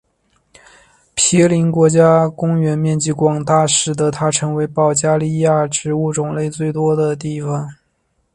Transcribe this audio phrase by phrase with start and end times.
[1.13, 7.69] 皮林国家公园面积广大使得它成为保加利亚植物种类最多的地方。